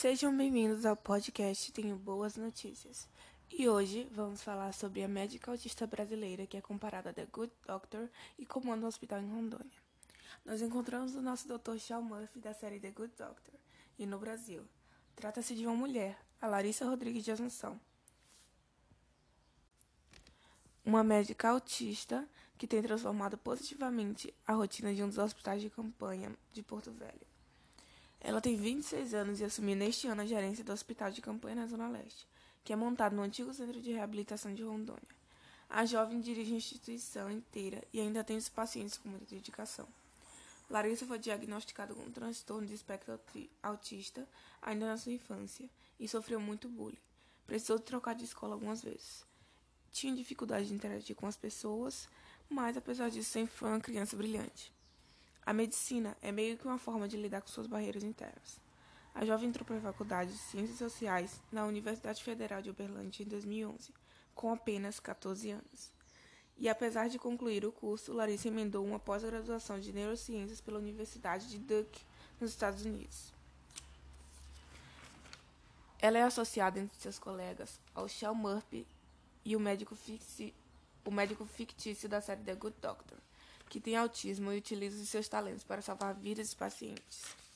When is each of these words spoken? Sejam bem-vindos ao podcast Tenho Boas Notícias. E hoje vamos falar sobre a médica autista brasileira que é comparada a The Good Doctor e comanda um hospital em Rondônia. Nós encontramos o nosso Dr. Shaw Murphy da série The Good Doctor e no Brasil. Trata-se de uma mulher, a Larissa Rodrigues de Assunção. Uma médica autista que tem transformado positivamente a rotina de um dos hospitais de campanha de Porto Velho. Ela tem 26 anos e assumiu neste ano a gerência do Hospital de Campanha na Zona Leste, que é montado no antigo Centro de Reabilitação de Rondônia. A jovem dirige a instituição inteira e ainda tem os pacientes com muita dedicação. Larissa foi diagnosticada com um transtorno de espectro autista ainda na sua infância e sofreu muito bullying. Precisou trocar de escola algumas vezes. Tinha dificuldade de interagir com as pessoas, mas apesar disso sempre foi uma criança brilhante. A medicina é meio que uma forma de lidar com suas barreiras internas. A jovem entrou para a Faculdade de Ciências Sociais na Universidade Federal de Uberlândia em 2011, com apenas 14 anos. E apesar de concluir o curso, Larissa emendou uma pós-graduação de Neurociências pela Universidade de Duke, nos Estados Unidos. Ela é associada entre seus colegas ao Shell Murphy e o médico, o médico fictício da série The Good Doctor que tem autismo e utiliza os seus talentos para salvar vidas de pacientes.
Sejam 0.00 0.32
bem-vindos 0.36 0.86
ao 0.86 0.96
podcast 0.96 1.72
Tenho 1.72 1.96
Boas 1.96 2.36
Notícias. 2.36 3.08
E 3.50 3.68
hoje 3.68 4.08
vamos 4.12 4.40
falar 4.44 4.72
sobre 4.72 5.02
a 5.02 5.08
médica 5.08 5.50
autista 5.50 5.88
brasileira 5.88 6.46
que 6.46 6.56
é 6.56 6.60
comparada 6.60 7.10
a 7.10 7.12
The 7.12 7.26
Good 7.26 7.52
Doctor 7.66 8.08
e 8.38 8.46
comanda 8.46 8.84
um 8.84 8.88
hospital 8.88 9.18
em 9.18 9.28
Rondônia. 9.28 9.82
Nós 10.46 10.62
encontramos 10.62 11.16
o 11.16 11.20
nosso 11.20 11.48
Dr. 11.48 11.78
Shaw 11.80 12.00
Murphy 12.00 12.38
da 12.38 12.54
série 12.54 12.78
The 12.78 12.92
Good 12.92 13.12
Doctor 13.18 13.54
e 13.98 14.06
no 14.06 14.20
Brasil. 14.20 14.62
Trata-se 15.16 15.56
de 15.56 15.66
uma 15.66 15.74
mulher, 15.74 16.16
a 16.40 16.46
Larissa 16.46 16.84
Rodrigues 16.84 17.24
de 17.24 17.32
Assunção. 17.32 17.80
Uma 20.84 21.02
médica 21.02 21.48
autista 21.48 22.24
que 22.56 22.68
tem 22.68 22.80
transformado 22.80 23.36
positivamente 23.36 24.32
a 24.46 24.52
rotina 24.52 24.94
de 24.94 25.02
um 25.02 25.08
dos 25.08 25.18
hospitais 25.18 25.60
de 25.60 25.68
campanha 25.68 26.32
de 26.52 26.62
Porto 26.62 26.92
Velho. 26.92 27.37
Ela 28.20 28.40
tem 28.40 28.56
26 28.56 29.14
anos 29.14 29.40
e 29.40 29.44
assumiu 29.44 29.76
neste 29.76 30.08
ano 30.08 30.22
a 30.22 30.26
gerência 30.26 30.64
do 30.64 30.72
Hospital 30.72 31.10
de 31.10 31.20
Campanha 31.20 31.56
na 31.56 31.66
Zona 31.66 31.88
Leste, 31.88 32.26
que 32.64 32.72
é 32.72 32.76
montado 32.76 33.14
no 33.14 33.22
antigo 33.22 33.54
Centro 33.54 33.80
de 33.80 33.92
Reabilitação 33.92 34.52
de 34.52 34.62
Rondônia. 34.62 35.18
A 35.68 35.84
jovem 35.84 36.20
dirige 36.20 36.54
a 36.54 36.56
instituição 36.56 37.30
inteira 37.30 37.82
e 37.92 38.00
ainda 38.00 38.24
tem 38.24 38.36
os 38.36 38.48
pacientes 38.48 38.96
com 38.96 39.08
muita 39.08 39.26
dedicação. 39.26 39.86
Larissa 40.70 41.06
foi 41.06 41.18
diagnosticada 41.18 41.94
com 41.94 42.02
um 42.02 42.10
transtorno 42.10 42.66
de 42.66 42.74
espectro 42.74 43.18
autista 43.62 44.28
ainda 44.60 44.86
na 44.86 44.96
sua 44.96 45.12
infância 45.12 45.68
e 45.98 46.08
sofreu 46.08 46.40
muito 46.40 46.68
bullying. 46.68 46.98
Precisou 47.46 47.78
trocar 47.78 48.14
de 48.14 48.24
escola 48.24 48.54
algumas 48.54 48.82
vezes. 48.82 49.24
Tinha 49.90 50.14
dificuldade 50.14 50.68
de 50.68 50.74
interagir 50.74 51.16
com 51.16 51.26
as 51.26 51.36
pessoas, 51.36 52.08
mas 52.48 52.76
apesar 52.76 53.10
disso 53.10 53.30
sempre 53.30 53.54
foi 53.54 53.68
uma 53.68 53.80
criança 53.80 54.16
brilhante. 54.16 54.72
A 55.48 55.52
medicina 55.54 56.14
é 56.20 56.30
meio 56.30 56.58
que 56.58 56.66
uma 56.66 56.76
forma 56.76 57.08
de 57.08 57.16
lidar 57.16 57.40
com 57.40 57.48
suas 57.48 57.66
barreiras 57.66 58.04
internas. 58.04 58.60
A 59.14 59.24
jovem 59.24 59.48
entrou 59.48 59.64
para 59.64 59.78
a 59.78 59.80
Faculdade 59.80 60.30
de 60.30 60.36
Ciências 60.36 60.76
Sociais 60.76 61.40
na 61.50 61.64
Universidade 61.64 62.22
Federal 62.22 62.60
de 62.60 62.68
Uberlândia 62.68 63.22
em 63.22 63.26
2011, 63.26 63.90
com 64.34 64.52
apenas 64.52 65.00
14 65.00 65.52
anos. 65.52 65.90
E 66.58 66.68
apesar 66.68 67.08
de 67.08 67.18
concluir 67.18 67.64
o 67.64 67.72
curso, 67.72 68.12
Larissa 68.12 68.48
emendou 68.48 68.84
uma 68.84 68.98
pós-graduação 68.98 69.80
de 69.80 69.90
Neurociências 69.90 70.60
pela 70.60 70.78
Universidade 70.78 71.48
de 71.48 71.58
Duke, 71.58 72.04
nos 72.38 72.50
Estados 72.50 72.84
Unidos. 72.84 73.32
Ela 75.98 76.18
é 76.18 76.24
associada 76.24 76.78
entre 76.78 77.00
seus 77.00 77.18
colegas 77.18 77.80
ao 77.94 78.06
Shell 78.06 78.34
Murphy 78.34 78.86
e 79.46 79.56
o 79.56 79.60
médico, 79.60 79.96
o 81.06 81.10
médico 81.10 81.46
fictício 81.46 82.06
da 82.06 82.20
série 82.20 82.42
The 82.42 82.54
Good 82.54 82.76
Doctor 82.82 83.16
que 83.68 83.80
tem 83.80 83.96
autismo 83.96 84.52
e 84.52 84.58
utiliza 84.58 85.00
os 85.00 85.08
seus 85.08 85.28
talentos 85.28 85.64
para 85.64 85.82
salvar 85.82 86.14
vidas 86.14 86.50
de 86.50 86.56
pacientes. 86.56 87.47